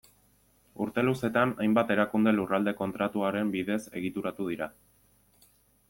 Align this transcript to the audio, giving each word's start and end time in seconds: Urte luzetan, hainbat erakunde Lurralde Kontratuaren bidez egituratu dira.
Urte 0.85 1.03
luzetan, 1.05 1.53
hainbat 1.65 1.93
erakunde 1.97 2.35
Lurralde 2.39 2.73
Kontratuaren 2.83 3.55
bidez 3.59 3.81
egituratu 4.01 4.53
dira. 4.53 4.71